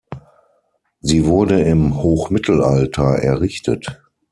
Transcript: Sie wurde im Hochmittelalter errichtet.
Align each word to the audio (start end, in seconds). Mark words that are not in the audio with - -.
Sie 1.01 1.25
wurde 1.27 1.61
im 1.61 1.95
Hochmittelalter 2.01 3.19
errichtet. 3.19 4.01